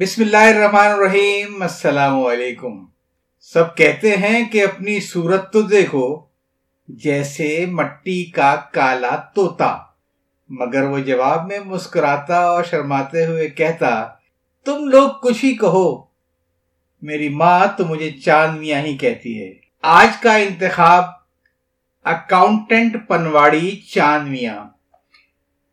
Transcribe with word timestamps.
بسم 0.00 0.22
اللہ 0.22 0.36
الرحمن 0.36 0.92
الرحیم، 0.92 1.62
السلام 1.62 2.26
علیکم۔ 2.26 2.86
سب 3.40 3.76
کہتے 3.76 4.16
ہیں 4.16 4.48
کہ 4.48 4.64
اپنی 4.64 5.00
صورت 5.00 5.52
تو 5.52 5.62
دیکھو، 5.62 6.20
جیسے 6.88 7.66
مٹی 7.66 8.24
کا 8.24 8.56
کالا 8.72 9.16
توتا 9.16 9.78
مگر 10.48 10.82
وہ 10.82 10.98
جواب 10.98 11.46
میں 11.46 11.58
مسکراتا 11.60 12.38
اور 12.38 12.64
شرماتے 12.64 13.26
ہوئے 13.26 13.48
کہتا، 13.48 14.08
تم 14.64 14.84
لوگ 14.84 15.10
کچھ 15.22 15.44
ہی 15.44 15.54
کہو۔ 15.54 16.04
میری 17.02 17.28
ماں 17.28 17.66
تو 17.76 17.84
مجھے 17.84 18.10
چاند 18.10 18.58
میاں 18.58 18.80
ہی 18.80 18.96
کہتی 18.96 19.42
ہے۔ 19.42 19.54
آج 19.82 20.22
کا 20.22 20.36
انتخاب، 20.36 21.04
اکاؤنٹنٹ 22.04 23.08
پنواڑی 23.08 23.76
چاند 23.76 24.28
میاں 24.28 24.64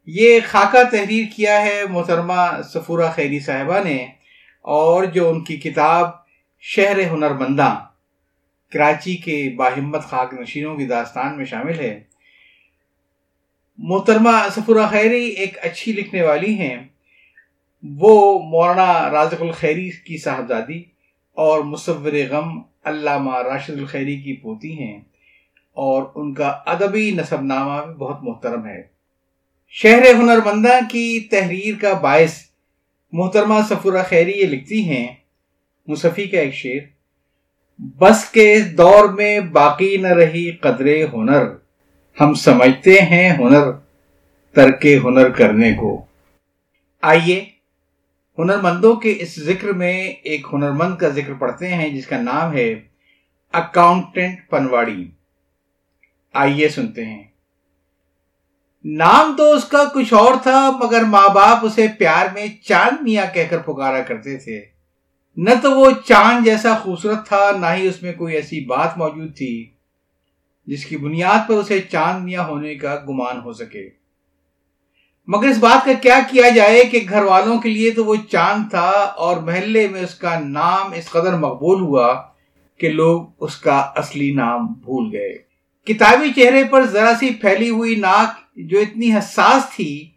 یہ 0.05 0.39
خاکہ 0.48 0.84
تحریر 0.92 1.26
کیا 1.36 1.62
ہے، 1.62 1.82
محترمہ 1.89 2.62
سفورہ 2.73 3.12
خیری 3.16 3.39
صاحبہ 3.39 3.80
نے۔ 3.84 4.07
اور 4.65 5.04
جو 5.04 5.29
ان 5.29 5.43
کی 5.43 5.57
کتاب 5.57 6.10
شہر 6.61 7.00
ہنر 7.11 7.32
منداں 7.32 7.75
کراچی 8.71 9.15
کے 9.15 9.50
باہمت 9.57 10.01
خاک 10.01 10.33
نشینوں 10.33 10.75
کی 10.78 10.86
داستان 10.86 11.38
میں 11.38 11.46
شامل 11.46 11.79
ہے، 11.79 12.04
محترمہ 13.78 14.32
سفورہ 14.51 14.88
خیری 14.89 15.25
ایک 15.25 15.57
اچھی 15.61 15.91
لکھنے 15.93 16.21
والی 16.21 16.54
ہیں۔ 16.54 16.78
وہ 17.83 18.39
مولانا 18.39 19.10
رازق 19.11 19.41
الخیری 19.41 19.89
کی 19.89 20.18
صاحبزادی 20.18 20.83
اور 21.38 21.60
مصور 21.60 22.13
غم 22.29 22.61
علامہ 22.83 23.38
راشد 23.41 23.69
الخیری 23.69 24.16
کی 24.21 24.33
پوتی 24.33 24.79
ہیں 24.79 25.00
اور 25.74 26.04
ان 26.16 26.33
کا 26.33 26.47
ادبی 26.66 27.11
نصب 27.11 27.41
نامہ 27.41 27.86
بھی 27.86 27.93
بہت 27.93 28.24
محترم 28.24 28.66
ہے۔ 28.66 28.82
شہر 29.69 30.13
ہنر 30.16 30.39
کی 30.91 31.19
تحریر 31.19 31.75
کا 31.82 31.93
باعث 31.93 32.55
محترمہ 33.17 33.55
سفورہ 33.69 34.03
خیری 34.09 34.31
یہ 34.31 34.45
لکھتی 34.45 34.89
ہیں 34.89 35.16
مصفی 35.88 36.27
کا 36.27 36.39
ایک 36.39 36.53
شعر، 36.53 36.85
بس 37.80 38.25
کے 38.25 38.59
دور 38.59 39.09
میں 39.09 39.39
باقی 39.39 39.97
نہ 39.97 40.08
رہی 40.08 40.52
قدر 40.52 41.05
ہنر، 41.13 41.43
ہم 42.21 42.33
سمجھتے 42.33 42.99
ہیں 42.99 43.30
ہنر، 43.30 43.71
ترک 44.52 44.86
ہنر 44.86 45.30
کرنے 45.30 45.73
کو۔ 45.73 46.05
آئیے 47.02 47.45
ہنر 48.39 48.61
مندوں 48.61 48.95
کے 48.95 49.16
اس 49.19 49.36
ذکر 49.36 49.67
میں 49.67 50.08
ایک 50.23 50.47
ہنر 50.53 50.71
مند 50.71 50.95
کا 50.95 51.09
ذکر 51.09 51.33
پڑھتے 51.33 51.67
ہیں، 51.67 51.89
جس 51.89 52.08
کا 52.08 52.21
نام 52.21 52.53
ہے 52.53 52.75
اکاؤنٹنٹ 53.52 54.49
پنواڑی۔ 54.49 55.08
آئیے 56.33 56.69
سنتے 56.69 57.05
ہیں۔ 57.05 57.23
نام 58.88 59.36
تو 59.38 59.52
اس 59.52 59.64
کا 59.64 59.83
کچھ 59.94 60.14
اور 60.14 60.33
تھا، 60.44 60.72
مگر 60.83 61.03
ماں 61.03 61.30
باپ 61.30 61.58
اسے 61.61 61.88
پیار 62.00 62.25
میں 62.33 62.47
چاند 62.64 63.02
میاں 63.02 63.25
کہہ 63.33 63.47
کر 63.50 63.58
پکارا 63.58 64.02
کرتے 64.02 64.38
تھے۔ 64.38 64.61
نہ 65.38 65.50
تو 65.61 65.72
وہ 65.72 65.92
چاند 66.05 66.45
جیسا 66.45 66.75
خوبصورت 66.75 67.27
تھا، 67.27 67.52
نہ 67.59 67.66
ہی 67.66 67.88
اس 67.88 68.03
میں 68.03 68.14
کوئی 68.14 68.36
ایسی 68.36 68.66
بات 68.66 68.97
موجود 68.97 69.36
تھی 69.36 69.69
جس 70.66 70.86
کی 70.86 70.97
بنیاد 70.97 71.47
پر 71.47 71.53
اسے 71.53 71.81
چاند 71.81 72.23
میاں 72.23 72.44
ہونے 72.44 72.75
کا 72.75 72.95
گمان 73.09 73.39
ہو 73.45 73.53
سکے۔ 73.53 73.89
مگر 75.27 75.47
اس 75.47 75.58
بات 75.58 75.86
کا 75.86 75.94
کیا 75.94 76.20
کیا 76.31 76.49
جائے 76.49 76.86
کہ 76.86 77.05
گھر 77.09 77.23
والوں 77.23 77.59
کے 77.59 77.70
لیے 77.70 77.92
تو 77.92 78.05
وہ 78.05 78.16
چاند 78.31 78.70
تھا 78.70 78.89
اور 79.17 79.38
محلے 79.38 79.88
میں 79.88 80.02
اس 80.02 80.16
کا 80.16 80.39
نام 80.39 80.92
اس 80.94 81.09
قدر 81.09 81.38
مقبول 81.38 81.81
ہوا 81.81 82.22
کہ 82.77 82.89
لوگ 82.89 83.25
اس 83.39 83.58
کا 83.58 83.77
اصلی 83.77 84.31
نام 84.31 84.67
بھول 84.67 85.09
گئے۔ 85.11 85.38
کتابی 85.83 86.33
چہرے 86.33 86.64
پر 86.64 86.86
ذرا 86.86 87.14
سی 87.20 87.30
پھیلی 87.30 87.70
ہوئی 87.70 87.95
ناک 87.95 88.44
جو 88.56 88.80
اتنی 88.80 89.14
حساس 89.14 89.75
تھی 89.75 90.09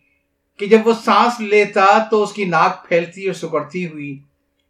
کہ 0.57 0.67
جب 0.67 0.79
وہ 0.85 0.93
سانس 1.05 1.41
لیتا 1.41 1.87
تو 2.11 2.23
اس 2.23 2.33
کی 2.33 2.45
ناک 2.45 2.89
پھیلتی 2.89 3.27
اور 3.27 3.35
سکڑتی 3.35 3.87
ہوئی 3.87 4.19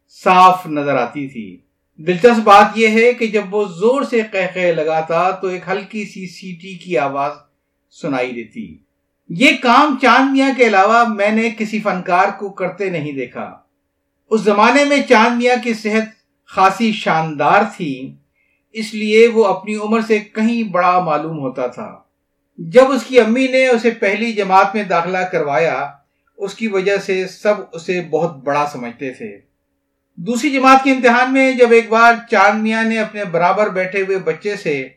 صاف 0.08 0.66
نظر 0.66 0.94
آتی 0.94 1.28
تھی۔ 1.28 1.56
دلچسپ 1.96 2.40
بات 2.44 2.66
یہ 2.74 2.88
ہے 2.88 3.12
کہ 3.12 3.26
جب 3.26 3.42
وہ 3.50 3.64
زور 3.64 4.02
سے 4.02 4.22
قہ 4.32 4.58
لگاتا 4.58 5.30
تو 5.30 5.46
ایک 5.46 5.62
ہلکی 5.68 6.04
سی 6.04 6.26
سیٹی 6.26 6.74
کی 6.74 6.98
آواز 6.98 7.32
سنائی 7.90 8.32
دیتی۔ 8.32 8.76
یہ 9.28 9.50
کام 9.62 9.98
چاند 10.02 10.32
میاں 10.32 10.50
کے 10.56 10.66
علاوہ 10.66 11.08
میں 11.08 11.30
نے 11.30 11.50
کسی 11.58 11.80
فنکار 11.80 12.28
کو 12.38 12.48
کرتے 12.48 12.90
نہیں 12.90 13.12
دیکھا۔ 13.12 13.58
اس 14.30 14.40
زمانے 14.40 14.84
میں 14.84 15.02
چاند 15.08 15.38
میاں 15.38 15.56
کی 15.64 15.74
صحت 15.74 16.02
خاصی 16.46 16.92
شاندار 16.92 17.62
تھی، 17.76 18.14
اس 18.72 18.94
لیے 18.94 19.28
وہ 19.28 19.44
اپنی 19.44 19.76
عمر 19.76 20.00
سے 20.00 20.18
کہیں 20.18 20.62
بڑا 20.62 21.00
معلوم 21.00 21.38
ہوتا 21.38 21.66
تھا۔ 21.66 22.00
جب 22.58 22.90
اس 22.90 23.02
کی 23.04 23.20
امی 23.20 23.46
نے 23.46 23.66
اسے 23.66 23.90
پہلی 23.90 24.32
جماعت 24.32 24.74
میں 24.74 24.82
داخلہ 24.82 25.18
کروایا، 25.18 25.92
اس 26.36 26.54
کی 26.54 26.68
وجہ 26.68 26.96
سے 26.96 27.26
سب 27.28 27.54
اسے 27.72 28.00
بہت 28.10 28.36
بڑا 28.36 28.66
سمجھتے 28.72 29.12
تھے۔ 29.12 29.38
دوسری 30.18 30.50
جماعت 30.50 30.84
کے 30.84 30.92
امتحان 30.92 31.32
میں 31.32 31.52
جب 31.52 31.72
ایک 31.72 31.88
بار 31.88 32.14
چاند 32.30 32.62
میاں 32.62 32.84
نے 32.84 32.98
اپنے 32.98 33.24
برابر 33.24 33.68
بیٹھے 33.68 34.02
ہوئے 34.02 34.18
بچے 34.18 34.56
سے 34.56 34.88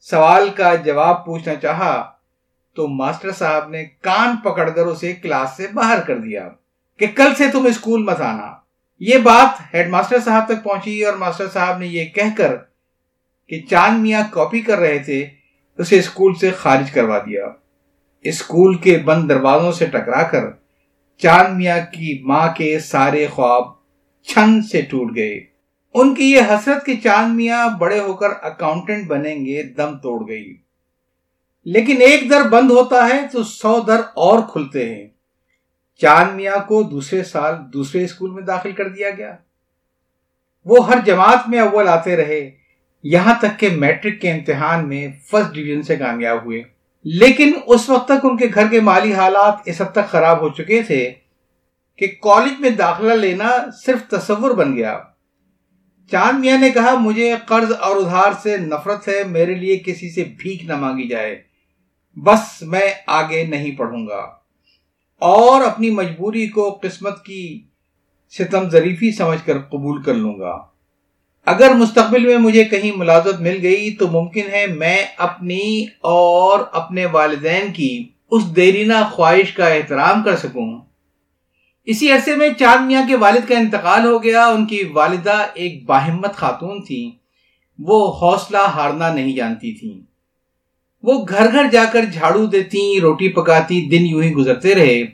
سوال 0.00 0.48
کا 0.48 0.74
جواب 0.74 1.24
پوچھنا 1.26 1.54
چاہا، 1.54 2.10
تو 2.76 2.88
ماسٹر 2.88 3.30
صاحب 3.30 3.68
نے 3.68 3.84
کان 3.84 4.36
پکڑ 4.36 4.70
کر 4.70 4.86
اسے 4.86 5.12
کلاس 5.12 5.56
سے 5.56 5.66
باہر 5.74 6.00
کر 6.00 6.18
دیا 6.18 6.48
کہ 6.96 7.06
کل 7.06 7.34
سے 7.38 7.44
تم 7.52 7.66
اسکول 7.66 8.02
مت 8.04 8.20
آنا۔ 8.20 8.52
یہ 9.00 9.18
بات 9.18 9.74
ہیڈ 9.74 9.88
ماسٹر 9.88 10.18
صاحب 10.24 10.48
تک 10.48 10.62
پہنچی 10.62 11.04
اور 11.04 11.14
ماسٹر 11.14 11.48
صاحب 11.52 11.78
نے 11.78 11.86
یہ 11.86 12.04
کہہ 12.04 12.34
کر 12.36 12.56
کہ 13.46 13.60
چاند 13.70 14.02
میاں 14.02 14.22
کاپی 14.30 14.60
کر 14.60 14.78
رہے 14.78 14.98
تھے 14.98 15.41
اسے 15.82 15.98
اسکول 15.98 16.34
سے 16.34 16.50
خارج 16.50 16.90
کروا 16.90 17.18
دیا۔ 17.18 17.46
اسکول 18.20 18.78
کے 18.78 18.98
بند 18.98 19.28
دروازوں 19.28 19.72
سے 19.72 19.86
ٹکرا 19.86 20.22
کر 20.22 20.44
چاند 21.18 21.56
میاں 21.56 21.78
کی 21.92 22.22
ماں 22.24 22.48
کے 22.56 22.78
سارے 22.78 23.26
خواب 23.26 23.64
چھن 24.22 24.62
سے 24.62 24.82
ٹوٹ 24.82 25.16
گئے۔ 25.16 25.40
ان 25.94 26.14
کی 26.14 26.30
یہ 26.30 26.40
حسرت 26.40 26.86
کہ 26.86 26.94
چاند 27.04 27.34
میاں 27.34 27.68
بڑے 27.78 28.00
ہو 28.00 28.12
کر 28.12 28.28
اکاؤنٹنٹ 28.42 29.06
بنیں 29.06 29.46
گے، 29.46 29.62
دم 29.62 29.98
توڑ 29.98 30.28
گئی۔ 30.28 30.56
لیکن 31.64 31.96
ایک 32.00 32.30
در 32.30 32.48
بند 32.48 32.70
ہوتا 32.70 33.08
ہے 33.08 33.28
تو 33.32 33.42
سو 33.42 33.80
در 33.80 34.00
اور 34.14 34.38
کھلتے 34.52 34.94
ہیں۔ 34.94 35.08
چاند 36.00 36.34
میاں 36.34 36.68
کو 36.68 36.82
دوسرے 36.82 37.24
سال 37.24 37.54
دوسرے 37.72 38.04
اسکول 38.04 38.30
میں 38.30 38.42
داخل 38.42 38.72
کر 38.72 38.88
دیا 38.88 39.10
گیا۔ 39.10 39.36
وہ 40.64 40.88
ہر 40.88 40.98
جماعت 41.04 41.48
میں 41.48 41.60
اول 41.60 41.88
آتے 41.88 42.16
رہے۔ 42.16 42.61
یہاں 43.02 43.34
تک 43.38 43.60
کہ 43.60 43.68
میٹرک 43.68 44.20
کے 44.20 44.30
امتحان 44.30 44.88
میں 44.88 45.08
فرسٹ 45.30 45.54
ڈویژن 45.54 45.82
سے 45.82 45.96
کامیاب 45.96 46.44
ہوئے۔ 46.44 46.62
لیکن 47.04 47.52
اس 47.66 47.90
وقت 47.90 48.08
تک 48.08 48.24
ان 48.24 48.36
کے 48.36 48.46
گھر 48.54 48.68
کے 48.68 48.80
مالی 48.80 49.14
حالات 49.14 49.54
اس 49.64 49.80
حد 49.80 49.92
تک 49.92 50.10
خراب 50.10 50.40
ہو 50.40 50.48
چکے 50.48 50.82
تھے 50.82 51.12
کہ 51.96 52.06
کالج 52.06 52.52
میں 52.58 52.70
داخلہ 52.70 53.14
لینا 53.14 53.50
صرف 53.86 54.10
تصور 54.10 54.50
بن 54.50 54.76
گیا۔ 54.76 54.98
چاند 56.10 56.38
میاں 56.38 56.58
نے 56.58 56.70
کہا، 56.70 56.94
مجھے 56.94 57.34
قرض 57.46 57.72
اور 57.72 57.96
ادھار 57.96 58.32
سے 58.42 58.56
نفرت 58.56 59.08
ہے، 59.08 59.24
میرے 59.24 59.54
لیے 59.54 59.76
کسی 59.76 60.10
سے 60.10 60.24
بھیک 60.24 60.64
نہ 60.64 60.76
مانگی 60.76 61.08
جائے۔ 61.08 61.42
بس 62.16 62.62
میں 62.62 62.94
آگے 63.06 63.44
نہیں 63.44 63.76
پڑھوں 63.76 64.06
گا۔ 64.06 64.36
اور 65.18 65.60
اپنی 65.60 65.90
مجبوری 65.90 66.46
کو 66.46 66.78
قسمت 66.82 67.24
کی 67.24 67.64
ستم 68.38 68.68
ظریفی 68.68 69.12
سمجھ 69.12 69.46
کر 69.46 69.58
قبول 69.58 70.02
کر 70.02 70.14
لوں 70.14 70.38
گا۔ 70.38 70.71
اگر 71.46 71.74
مستقبل 71.74 72.26
میں 72.26 72.38
مجھے 72.38 72.64
کہیں 72.64 72.92
ملازمت 72.96 73.40
مل 73.40 73.58
گئی 73.62 73.96
تو 73.96 74.08
ممکن 74.08 74.42
ہے 74.52 74.66
میں 74.66 75.04
اپنی 75.18 75.86
اور 76.00 76.60
اپنے 76.72 77.06
والدین 77.06 77.72
کی 77.72 78.08
اس 78.30 78.56
دیرینہ 78.56 78.92
خواہش 79.12 79.52
کا 79.52 79.66
احترام 79.66 80.22
کر 80.22 80.36
سکوں۔ 80.36 80.80
اسی 81.84 82.12
عرصے 82.12 82.36
میں 82.36 82.48
چاند 82.58 82.86
میاں 82.86 83.02
کے 83.08 83.16
والد 83.16 83.48
کا 83.48 83.58
انتقال 83.58 84.04
ہو 84.04 84.22
گیا۔ 84.22 84.46
ان 84.46 84.66
کی 84.66 84.82
والدہ 84.92 85.46
ایک 85.54 85.84
باہمت 85.84 86.34
خاتون 86.34 86.82
تھی۔ 86.82 87.10
وہ 87.78 88.12
حوصلہ 88.22 88.58
ہارنا 88.58 89.12
نہیں 89.12 89.36
جانتی 89.36 89.72
تھی۔ 89.72 90.00
وہ 91.02 91.26
گھر 91.28 91.52
گھر 91.52 91.64
جا 91.72 91.84
کر 91.84 92.04
جھاڑو 92.04 92.46
دیتی، 92.46 93.00
روٹی 93.00 93.28
پکاتی، 93.28 93.80
دن 93.80 94.06
یوں 94.06 94.22
ہی 94.22 94.32
گزرتے 94.32 94.74
رہے۔ 94.74 95.04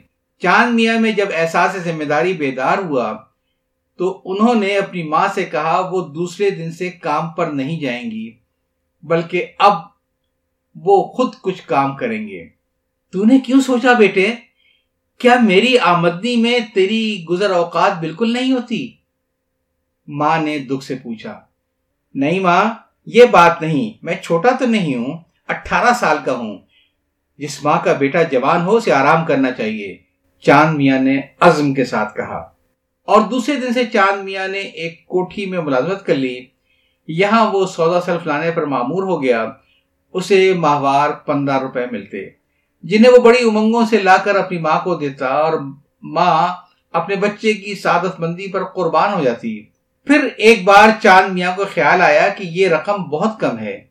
چاند 0.41 0.75
میاں 0.75 0.99
میں 0.99 1.11
جب 1.11 1.25
احساس 1.35 1.75
ذمہ 1.83 2.03
داری 2.03 2.33
بیدار 2.33 2.77
ہوا 2.77 3.13
تو 3.99 4.21
انہوں 4.25 4.55
نے 4.55 4.77
اپنی 4.77 5.03
ماں 5.03 5.27
سے 5.35 5.45
کہا 5.45 5.89
وہ 5.91 6.07
دوسرے 6.07 6.49
دن 6.49 6.71
سے 6.71 6.89
کام 6.89 7.29
پر 7.29 7.47
نہیں 7.47 7.79
جائیں 7.79 8.11
گی، 8.11 8.37
بلکہ 9.03 9.45
اب 9.59 9.73
وہ 10.75 11.03
خود 11.03 11.33
کچھ 11.41 11.61
کام 11.65 11.95
کریں 11.95 12.27
گے۔ 12.27 12.49
تو 13.11 13.25
نے 13.25 13.39
کیوں 13.39 13.61
سوچا 13.61 13.93
بیٹے؟ 13.93 14.33
کیا 15.17 15.35
میری 15.43 15.77
آمدنی 15.77 16.35
میں 16.35 16.59
تیری 16.73 17.25
گزر 17.29 17.51
اوقات 17.51 17.99
بالکل 17.99 18.33
نہیں 18.33 18.51
ہوتی؟ 18.51 18.93
ماں 20.07 20.39
نے 20.39 20.59
دکھ 20.59 20.83
سے 20.83 20.95
پوچھا۔ 20.95 21.39
نہیں 22.13 22.39
ماں، 22.39 22.65
یہ 23.05 23.25
بات 23.25 23.61
نہیں، 23.61 24.05
میں 24.05 24.15
چھوٹا 24.15 24.49
تو 24.59 24.65
نہیں 24.65 24.95
ہوں، 24.95 25.17
اٹھارہ 25.47 25.93
سال 25.99 26.17
کا 26.25 26.33
ہوں۔ 26.33 26.57
جس 27.37 27.65
ماں 27.65 27.79
کا 27.83 27.93
بیٹا 27.93 28.23
جوان 28.23 28.61
ہو، 28.61 28.75
اسے 28.75 28.91
آرام 28.91 29.25
کرنا 29.25 29.51
چاہیے۔ 29.51 29.97
چاند 30.39 30.77
میاں 30.77 30.99
نے 30.99 31.21
عزم 31.39 31.73
کے 31.73 31.85
ساتھ 31.85 32.17
کہا۔ 32.17 32.58
اور 33.09 33.21
دوسرے 33.21 33.55
دن 33.55 33.73
سے 33.73 33.85
چاند 33.93 34.23
میاں 34.23 34.47
نے 34.47 34.59
ایک 34.59 35.05
کوٹھی 35.05 35.45
میں 35.45 35.61
ملازمت 35.61 36.05
کر 36.05 36.15
لی۔ 36.15 36.45
یہاں 37.07 37.53
وہ 37.53 37.65
سودا 37.65 38.01
سلف 38.01 38.27
لانے 38.27 38.51
پر 38.51 38.65
معمور 38.65 39.03
ہو 39.03 39.23
گیا۔ 39.23 39.51
اسے 40.13 40.53
ماہوار 40.53 41.09
پندرہ 41.09 41.59
روپے 41.59 41.85
ملتے۔ 41.91 42.29
جنہیں 42.83 43.11
وہ 43.11 43.17
بڑی 43.17 43.37
امنگوں 43.47 43.85
سے 43.85 43.97
لا 43.97 44.17
کر 44.17 44.35
اپنی 44.35 44.57
ماں 44.57 44.79
کو 44.83 44.95
دیتا 44.95 45.27
اور 45.27 45.53
ماں 46.01 46.47
اپنے 46.91 47.15
بچے 47.15 47.53
کی 47.53 47.75
سعادت 47.75 48.19
مندی 48.19 48.47
پر 48.47 48.63
قربان 48.63 49.13
ہو 49.13 49.23
جاتی۔ 49.23 49.65
پھر 50.07 50.27
ایک 50.37 50.63
بار 50.63 50.89
چاند 51.03 51.33
میاں 51.33 51.51
کو 51.55 51.63
خیال 51.73 52.01
آیا 52.01 52.27
کہ 52.27 52.43
یہ 52.43 52.67
رقم 52.67 53.03
بہت 53.03 53.39
کم 53.39 53.59
ہے۔ 53.59 53.83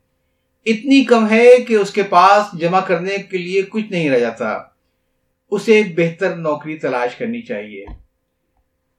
اتنی 0.67 1.05
کم 1.05 1.31
ہے 1.31 1.57
کہ 1.69 1.75
اس 1.75 1.91
کے 1.91 2.03
پاس 2.03 2.59
جمع 2.59 2.81
کرنے 2.81 3.19
کے 3.19 3.39
لیے 3.39 3.63
کچھ 3.63 3.91
نہیں 3.91 4.11
رہ 4.11 4.19
جاتا۔ 4.19 4.59
اسے 5.51 5.83
بہتر 5.97 6.37
نوکری 6.37 6.77
تلاش 6.77 7.17
کرنی 7.17 7.43
چاہیے۔ 7.43 7.85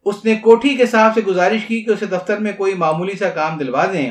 اس 0.10 0.26
نے 0.26 0.36
کوٹھی 0.36 0.76
کے 0.76 0.86
صاحب 0.86 1.12
سے 1.16 1.22
گزارش 1.22 1.66
کی 1.66 1.82
کہ 1.82 1.92
اسے 1.92 2.06
دفتر 2.06 2.38
میں 2.38 2.52
کوئی 2.52 2.74
معمولی 2.74 3.14
سا 3.14 3.30
کام 3.30 3.58
دلوا 3.58 3.86
دیں۔ 3.94 4.10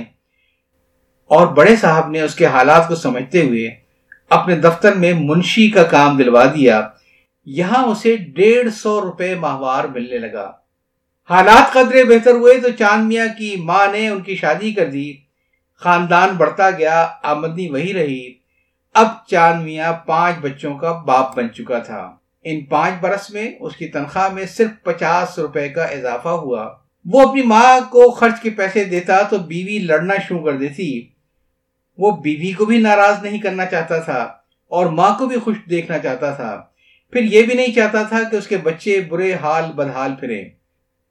اور 1.25 1.47
بڑے 1.47 1.77
صاحب 1.77 2.11
نے 2.11 2.21
اس 2.21 2.35
کے 2.35 2.47
حالات 2.47 2.89
کو 2.89 2.95
سمجھتے 2.95 3.47
ہوئے 3.47 3.71
اپنے 4.31 4.57
دفتر 4.57 4.95
میں 4.95 5.13
منشی 5.15 5.71
کا 5.71 5.83
کام 5.83 6.17
دلوا 6.17 6.45
دیا۔ 6.45 6.89
یہاں 7.45 7.85
اسے 7.85 8.17
ڈیڑھ 8.17 8.75
سو 8.75 9.01
روپے 9.01 9.35
ماہوار 9.35 9.85
ملنے 9.85 10.19
لگا۔ 10.19 10.53
حالات 11.31 11.73
قدرے 11.73 12.05
بہتر 12.05 12.31
ہوئے 12.31 12.61
تو 12.61 12.69
چاند 12.79 13.09
میاں 13.09 13.27
کی 13.39 13.57
ماں 13.57 13.93
نے 13.93 14.09
ان 14.09 14.21
کی 14.21 14.37
شادی 14.37 14.73
کر 14.73 14.87
دی۔ 14.87 15.13
خاندان 15.77 16.31
بڑھتا 16.37 16.71
گیا، 16.71 17.09
آمدنی 17.23 17.69
وہی 17.69 17.95
رہی۔ 17.95 18.35
اب 18.95 19.07
چاند 19.27 19.63
میاں 19.63 19.93
پانچ 19.93 20.37
بچوں 20.41 20.79
کا 20.79 20.93
باپ 20.93 21.37
بن 21.37 21.53
چکا 21.53 21.79
تھا۔ 21.79 22.17
ان 22.51 22.65
پانچ 22.65 22.95
برس 23.01 23.31
میں 23.31 23.53
اس 23.61 23.77
کی 23.77 23.89
تنخواہ 23.89 24.29
میں 24.29 24.47
صرف 24.47 24.71
پچاس 24.83 25.39
روپے 25.39 25.69
کا 25.69 25.85
اضافہ 25.85 26.29
ہوا۔ 26.29 26.77
وہ 27.05 27.29
اپنی 27.29 27.43
ماں 27.43 27.81
کو 27.81 28.11
خرچ 28.11 28.43
کے 28.43 28.51
پیسے 28.51 28.85
دیتا 28.85 29.23
تو 29.23 29.39
بیوی 29.39 29.79
لڑنا 29.79 30.15
شروع 30.29 30.45
کر 30.45 30.57
دیتی۔ 30.57 31.09
وہ 31.99 32.17
بیوی 32.17 32.53
کو 32.53 32.65
بھی 32.65 32.79
ناراض 32.79 33.23
نہیں 33.23 33.39
کرنا 33.39 33.67
چاہتا 33.67 33.99
تھا 33.99 34.33
اور 34.69 34.87
ماں 34.87 35.19
کو 35.19 35.27
بھی 35.27 35.39
خوش 35.39 35.57
دیکھنا 35.71 35.99
چاہتا 35.99 36.31
تھا۔ 36.31 36.65
پھر 37.13 37.23
یہ 37.23 37.43
بھی 37.43 37.55
نہیں 37.55 37.75
چاہتا 37.75 38.03
تھا 38.03 38.19
کہ 38.31 38.37
اس 38.37 38.47
کے 38.47 38.57
بچے 38.57 39.01
برے 39.01 39.35
حال 39.35 39.73
بدحال 39.73 40.15
پھرے 40.21 40.45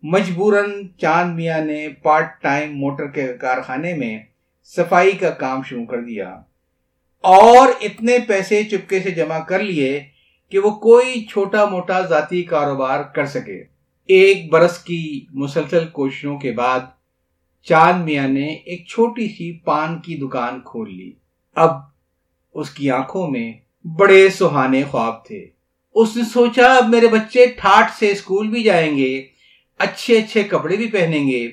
مجبوراً 0.03 0.87
چاند 0.97 1.35
میاں 1.35 1.65
نے 1.65 1.89
پارٹ 1.89 2.41
ٹائم 2.41 2.77
موٹر 2.77 3.07
کے 3.07 3.37
کارخانے 3.41 3.93
میں 3.93 4.19
صفائی 4.63 5.11
کا 5.11 5.29
کام 5.29 5.63
شروع 5.63 5.85
کر 5.85 6.01
دیا۔ 6.01 6.41
اور 7.21 7.67
اتنے 7.81 8.19
پیسے 8.27 8.63
چپکے 8.63 8.99
سے 8.99 9.11
جمع 9.11 9.39
کر 9.39 9.59
لیے 9.59 10.03
کہ 10.49 10.59
وہ 10.59 10.71
کوئی 10.71 11.25
چھوٹا 11.25 11.65
موٹا 11.65 12.01
ذاتی 12.01 12.43
کاروبار 12.43 13.03
کر 13.03 13.25
سکے۔ 13.25 13.63
ایک 14.05 14.51
برس 14.51 14.77
کی 14.77 15.25
مسلسل 15.29 15.87
کوششوں 15.87 16.37
کے 16.37 16.51
بعد 16.51 16.79
چاند 17.63 18.03
میاں 18.03 18.27
نے 18.27 18.47
ایک 18.47 18.87
چھوٹی 18.87 19.27
سی 19.27 19.51
پان 19.51 19.99
کی 19.99 20.15
دکان 20.15 20.61
کھول 20.65 20.95
لی۔ 20.95 21.11
اب 21.55 21.71
اس 22.53 22.69
کی 22.69 22.91
آنکھوں 22.91 23.27
میں 23.27 23.53
بڑے 23.87 24.29
سہانے 24.29 24.83
خواب 24.83 25.25
تھے۔ 25.25 25.47
اس 25.95 26.17
نے 26.17 26.23
سوچا، 26.33 26.73
اب 26.73 26.89
میرے 26.89 27.07
بچے 27.07 27.45
ٹھاٹ 27.45 27.85
سے 27.99 28.11
اسکول 28.11 28.47
بھی 28.47 28.63
جائیں 28.63 28.97
گے، 28.97 29.27
اچھے 29.77 30.17
اچھے 30.17 30.43
کپڑے 30.43 30.77
بھی 30.77 30.87
پہنیں 30.87 31.27
گے، 31.27 31.51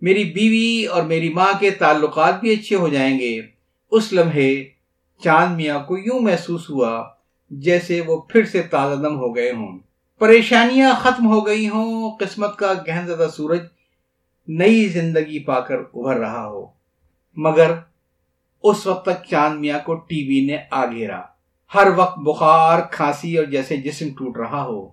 میری 0.00 0.24
بیوی 0.24 0.86
اور 0.86 1.02
میری 1.02 1.28
ماں 1.28 1.52
کے 1.60 1.70
تعلقات 1.70 2.40
بھی 2.40 2.50
اچھے 2.52 2.76
ہو 2.76 2.88
جائیں 2.88 3.18
گے۔ 3.18 3.40
اس 3.90 4.12
لمحے 4.12 4.64
چاند 5.24 5.56
میاں 5.56 5.78
کو 5.80 5.98
یوں 5.98 6.20
محسوس 6.20 6.70
ہوا 6.70 7.15
جیسے 7.50 8.00
وہ 8.00 8.20
پھر 8.20 8.44
سے 8.44 8.62
تازہ 8.62 9.00
دم 9.00 9.16
ہو 9.16 9.36
گئے 9.36 9.50
ہوں۔ 9.50 9.78
پریشانیاں 10.18 10.94
ختم 11.00 11.26
ہو 11.26 11.46
گئی 11.46 11.68
ہوں، 11.68 12.16
قسمت 12.16 12.56
کا 12.56 12.72
گہن 12.86 13.06
زدہ 13.06 13.28
سورج 13.36 13.60
نئی 14.48 14.88
زندگی 14.88 15.38
پا 15.38 15.60
کر 15.60 15.78
ابھر 15.78 16.16
رہا 16.16 16.46
ہو۔ 16.46 16.66
مگر 17.36 17.72
اس 18.62 18.86
وقت 18.86 19.06
تک 19.06 19.24
چاند 19.30 19.60
میاں 19.60 19.78
کو 19.84 19.94
ٹی 19.94 20.28
وی 20.28 20.46
نے 20.46 20.56
آ 20.70 20.86
گھیرا 20.86 21.20
ہر 21.74 21.88
وقت 21.96 22.18
بخار، 22.18 22.80
کھانسی 22.90 23.38
اور 23.38 23.46
جیسے 23.46 23.76
جسم 23.76 24.08
ٹوٹ 24.08 24.36
رہا 24.36 24.62
ہو۔ 24.62 24.88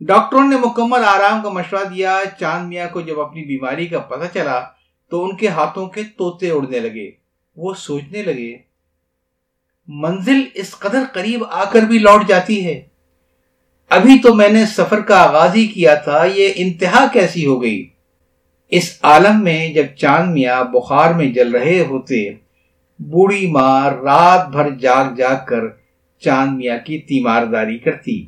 ڈاکٹروں 0.00 0.48
نے 0.48 0.56
مکمل 0.56 1.04
آرام 1.04 1.42
کا 1.42 1.48
مشورہ 1.48 1.84
دیا۔ 1.84 2.18
چاند 2.40 2.68
میاں 2.68 2.88
کو 2.92 3.00
جب 3.00 3.20
اپنی 3.20 3.44
بیماری 3.44 3.86
کا 3.86 3.98
پتہ 3.98 4.24
چلا 4.34 4.62
تو 5.10 5.24
ان 5.24 5.36
کے 5.36 5.48
ہاتھوں 5.48 5.86
کے 5.86 6.02
توتے 6.16 6.50
اڑنے 6.50 6.80
لگے۔ 6.80 7.10
وہ 7.56 7.74
سوچنے 7.74 8.22
لگے 8.22 8.71
منزل 9.94 10.40
اس 10.54 10.70
قدر 10.70 10.98
قریب 11.12 11.44
آ 11.50 11.64
کر 11.64 11.80
بھی 11.80 11.98
لوٹ 11.98 12.28
جاتی 12.28 12.66
ہے۔ 12.66 12.80
ابھی 13.90 14.18
تو 14.18 14.34
میں 14.34 14.48
نے 14.48 14.66
سفر 14.66 15.00
کا 15.00 15.22
آغاز 15.22 15.56
ہی 15.56 15.66
کیا 15.66 15.94
تھا، 15.94 16.24
یہ 16.24 16.52
انتہا 16.56 17.06
کیسی 17.12 17.46
ہو 17.46 17.62
گئی؟ 17.62 17.88
اس 18.68 18.98
عالم 19.02 19.44
میں 19.44 19.74
جب 19.74 19.84
چاند 19.96 20.32
میاں 20.32 20.64
بخار 20.64 21.14
میں 21.14 21.32
جل 21.32 21.50
رہے 21.50 21.80
ہوتے، 21.80 22.30
بوڑھی 22.98 23.46
ماں 23.46 23.90
رات 23.90 24.48
بھر 24.48 24.70
جاگ 24.70 25.14
جاگ 25.14 25.46
کر 25.46 25.60
چاند 26.20 26.56
میاں 26.56 26.78
کی 26.86 26.98
تیمارداری 26.98 27.78
کرتی۔ 27.78 28.26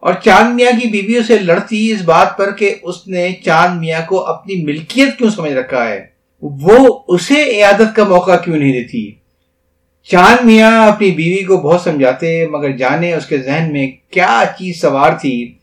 اور 0.00 0.14
چاند 0.24 0.54
میاں 0.54 0.80
کی 0.80 0.88
بیویوں 0.88 1.22
سے 1.22 1.38
لڑتی 1.38 1.92
اس 1.92 2.02
بات 2.02 2.38
پر 2.38 2.50
کہ 2.50 2.74
اس 2.82 3.08
نے 3.08 3.32
چاند 3.44 3.80
میاں 3.80 4.00
کو 4.08 4.26
اپنی 4.26 4.64
ملکیت 4.64 5.18
کیوں 5.18 5.30
سمجھ 5.30 5.52
رکھا 5.52 5.88
ہے؟ 5.88 6.06
وہ 6.42 7.02
اسے 7.08 7.56
عیادت 7.56 7.96
کا 7.96 8.04
موقع 8.04 8.36
کیوں 8.36 8.56
نہیں 8.56 8.72
دیتی؟ 8.72 9.27
چاند 10.10 10.44
میاں 10.44 10.88
اپنی 10.88 11.10
بیوی 11.10 11.44
کو 11.44 11.56
بہت 11.56 11.80
سمجھاتے 11.80 12.48
مگر 12.48 12.76
جانے 12.76 13.14
اس 13.14 13.26
کے 13.26 13.38
ذہن 13.38 13.72
میں 13.72 13.90
کیا 14.10 14.44
چیز 14.58 14.80
سوار 14.80 15.12
تھی۔ 15.20 15.54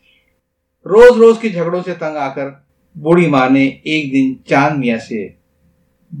روز 0.86 1.16
روز 1.16 1.38
کے 1.38 1.48
جھگڑوں 1.48 1.82
سے 1.84 1.94
تنگ 1.94 2.16
آ 2.16 2.28
کر 2.28 2.48
بوڑھی 2.94 3.26
ماں 3.26 3.50
نے 3.50 3.66
ایک 3.66 4.12
دن 4.12 4.44
چاند 4.44 4.78
میاں 4.78 4.98
سے 4.98 5.28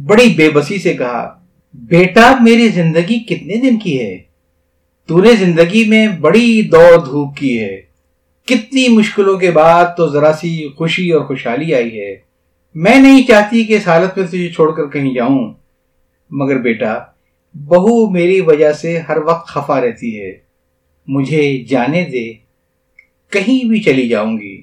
بڑی 0.06 0.34
بے 0.36 0.50
بسی 0.50 0.78
سے 0.78 0.94
کہا، 0.94 1.38
بیٹا، 1.74 2.34
میری 2.40 2.68
زندگی 2.68 3.18
کتنے 3.18 3.56
دن 3.56 3.78
کی 3.78 4.00
ہے؟ 4.00 4.18
تو 5.06 5.20
نے 5.20 5.36
زندگی 5.36 5.84
میں 5.88 6.08
بڑی 6.08 6.62
دوڑ 6.62 7.04
دھوپ 7.04 7.36
کی 7.36 7.60
ہے۔ 7.60 7.82
کتنی 8.46 8.88
مشکلوں 8.88 9.38
کے 9.38 9.50
بعد 9.50 9.84
تو 9.96 10.08
ذرا 10.08 10.32
سی 10.32 10.68
خوشی 10.68 11.10
اور 11.10 11.24
خوشحالی 11.24 11.74
آئی 11.74 12.00
ہے۔ 12.00 12.16
میں 12.74 12.96
نہیں 12.96 13.26
چاہتی 13.26 13.64
کہ 13.64 13.72
اس 13.72 13.88
حالت 13.88 14.18
میں 14.18 14.26
تجھے 14.26 14.48
چھوڑ 14.48 14.74
کر 14.74 14.86
کہیں 14.86 15.14
جاؤں۔ 15.14 15.52
مگر 16.30 16.58
بیٹا 16.58 16.98
بہو 17.64 18.10
میری 18.10 18.40
وجہ 18.40 18.72
سے 18.72 18.98
ہر 18.98 19.16
وقت 19.16 19.48
خفا 19.48 19.80
رہتی 19.80 20.20
ہے۔ 20.20 20.32
مجھے 21.06 21.64
جانے 21.68 22.04
دے، 22.04 22.32
کہیں 23.30 23.68
بھی 23.68 23.82
چلی 23.82 24.08
جاؤں 24.08 24.38
گی۔ 24.38 24.62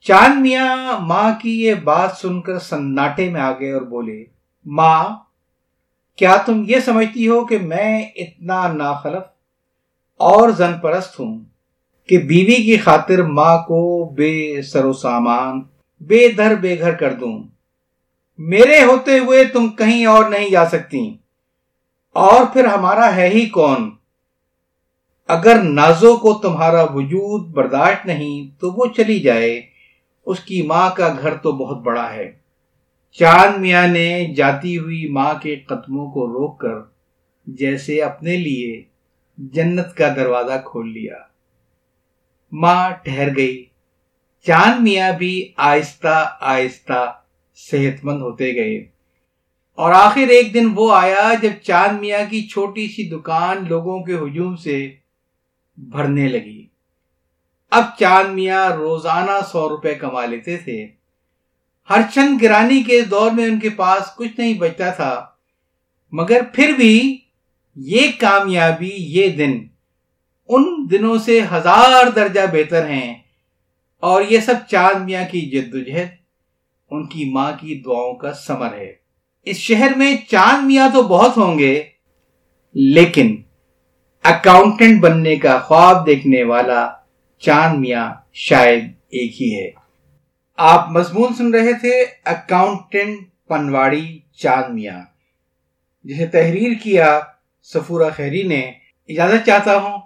چاند 0.00 0.40
میاں 0.40 0.98
ماں 1.00 1.32
کی 1.42 1.64
یہ 1.64 1.74
بات 1.74 2.16
سن 2.16 2.40
کر 2.40 2.58
سناٹے 2.58 3.30
میں 3.30 3.40
آ 3.40 3.52
گئے 3.52 3.72
اور 3.72 3.82
بولے، 3.82 4.24
ماں، 4.66 5.04
کیا 6.16 6.36
تم 6.36 6.64
یہ 6.66 6.78
سمجھتی 6.84 7.28
ہو 7.28 7.44
کہ 7.44 7.58
میں 7.58 8.02
اتنا 8.16 8.72
ناخلف 8.72 9.22
اور 10.16 10.50
زن 10.50 10.72
پرست 10.82 11.20
ہوں 11.20 11.44
کہ 12.08 12.18
بیوی 12.18 12.54
کی 12.54 12.76
خاطر 12.76 13.22
ماں 13.22 13.58
کو 13.58 14.10
بے 14.14 14.62
سر 14.62 14.84
و 14.84 14.92
سامان، 14.92 15.62
بے 16.00 16.28
در 16.28 16.54
بے 16.54 16.78
گھر 16.78 16.92
کر 16.92 17.12
دوں؟ 17.12 17.42
میرے 18.38 18.84
ہوتے 18.84 19.18
ہوئے 19.18 19.44
تم 19.44 19.68
کہیں 19.68 20.06
اور 20.06 20.24
نہیں 20.24 20.50
جا 20.50 20.68
سکتی 20.68 21.21
اور 22.12 22.44
پھر 22.52 22.64
ہمارا 22.64 23.16
ہے 23.16 23.28
ہی 23.28 23.46
کون؟ 23.46 23.90
اگر 25.28 25.62
نازوں 25.62 26.16
کو 26.16 26.34
تمہارا 26.34 26.82
وجود 26.82 27.50
برداشت 27.50 28.06
نہیں 28.06 28.60
تو 28.60 28.70
وہ 28.70 28.86
چلی 28.96 29.20
جائے۔ 29.20 29.62
اس 30.26 30.40
کی 30.40 30.62
ماں 30.62 30.90
کا 30.90 31.16
گھر 31.22 31.34
تو 31.34 31.52
بہت 31.52 31.78
بڑا 31.78 32.12
ہے۔ 32.12 32.32
چاند 33.12 33.58
میاں 33.58 33.86
نے 33.86 34.34
جاتی 34.36 34.78
ہوئی 34.78 35.08
ماں 35.08 35.34
کے 35.42 35.56
قدموں 35.56 36.10
کو 36.10 36.26
روک 36.26 36.60
کر 36.60 36.74
جیسے 37.46 38.02
اپنے 38.02 38.36
لیے 38.36 38.82
جنت 39.38 39.94
کا 39.94 40.08
دروازہ 40.16 40.60
کھول 40.64 40.92
لیا۔ 40.92 41.16
ماں 42.52 42.90
ٹھہر 42.90 43.36
گئی۔ 43.36 43.64
چاند 44.46 44.82
میاں 44.82 45.12
بھی 45.12 45.52
آہستہ 45.56 46.36
آہستہ 46.40 47.12
صحت 47.56 48.04
مند 48.04 48.22
ہوتے 48.22 48.54
گئے۔ 48.54 48.91
اور 49.72 49.92
آخر 49.94 50.20
ایک 50.20 50.54
دن 50.54 50.68
وہ 50.74 50.94
آیا 50.94 51.32
جب 51.42 51.50
چاند 51.62 52.00
میاں 52.00 52.30
کی 52.30 52.48
چھوٹی 52.48 52.88
سی 52.88 53.08
دکان 53.08 53.64
لوگوں 53.68 54.02
کے 54.02 54.14
ہجوم 54.14 54.56
سے 54.56 54.94
بھرنے 55.76 56.28
لگی۔ 56.28 56.66
اب 57.70 57.84
چاند 57.98 58.34
میاں 58.34 58.70
روزانہ 58.70 59.44
سو 59.52 59.68
روپے 59.68 59.94
کما 59.94 60.26
لیتے 60.26 60.56
تھے۔ 60.56 60.88
ہر 61.90 62.00
چند 62.14 62.42
گرانی 62.42 62.82
کے 62.82 63.00
دور 63.00 63.30
میں 63.30 63.44
ان 63.44 63.60
کے 63.60 63.70
پاس 63.70 64.16
کچھ 64.16 64.40
نہیں 64.40 64.54
بچتا 64.54 64.90
تھا۔ 64.90 65.26
مگر 66.12 66.40
پھر 66.54 66.72
بھی 66.72 67.18
یہ 67.76 68.08
کامیابی، 68.18 68.90
یہ 68.94 69.28
دن، 69.28 69.66
ان 70.48 70.86
دنوں 70.90 71.18
سے 71.18 71.40
ہزار 71.52 72.10
درجہ 72.10 72.40
بہتر 72.52 72.88
ہیں۔ 72.88 73.14
اور 74.00 74.22
یہ 74.30 74.40
سب 74.40 74.54
چاند 74.70 75.04
میاں 75.04 75.24
کی 75.30 75.40
جد 75.40 75.74
و 75.74 75.78
جہد 75.78 76.08
ان 76.90 77.06
کی 77.06 77.24
ماں 77.24 77.52
کی 77.60 77.82
دعاؤں 77.86 78.14
کا 78.14 78.32
سمر 78.32 78.74
ہے۔ 78.74 79.01
اس 79.42 79.56
شہر 79.56 79.92
میں 79.96 80.16
چاند 80.30 80.66
میاں 80.66 80.88
تو 80.94 81.02
بہت 81.02 81.36
ہوں 81.36 81.58
گے، 81.58 81.82
لیکن 82.74 83.42
اکاؤنٹنٹ 84.24 85.00
بننے 85.00 85.36
کا 85.36 85.58
خواب 85.58 86.06
دیکھنے 86.06 86.42
والا 86.42 86.90
چاند 87.38 87.78
میاں 87.78 88.14
شاید 88.32 88.84
ایک 89.08 89.42
ہی 89.42 89.60
ہے۔ 89.60 89.70
آپ 90.56 90.90
مضمون 90.90 91.34
سن 91.34 91.54
رہے 91.54 91.72
تھے 91.72 92.04
اکاؤنٹنٹ 92.24 93.18
پنواڑی 93.48 94.18
چاند 94.32 94.74
میاں۔ 94.74 95.02
جسے 96.04 96.26
تحریر 96.26 96.72
کیا 96.82 97.20
سفورہ 97.62 98.10
خیری 98.16 98.42
نے، 98.42 98.72
اجازت 99.08 99.46
چاہتا 99.46 99.76
ہوں۔ 99.76 99.98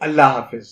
اللہ 0.00 0.22
حافظ۔ 0.22 0.66